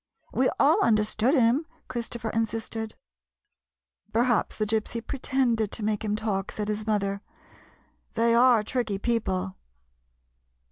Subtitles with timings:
[0.33, 2.95] "We all understood him," Christopher insisted."
[4.11, 7.21] Perhaps the Gypsy pretended to make him talk," said his mother.
[8.15, 9.57] "They are tricky people."